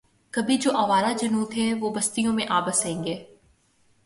کبھی 0.33 0.57
جو 0.57 0.71
آوارۂ 0.77 1.13
جنوں 1.17 1.45
تھے 1.45 1.73
وہ 1.73 1.89
بستیوں 1.89 2.33
میں 2.33 2.45
آ 2.49 2.59
بسیں 2.59 3.03
گے 3.03 3.15